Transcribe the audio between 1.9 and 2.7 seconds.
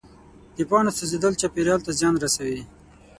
زیان رسوي.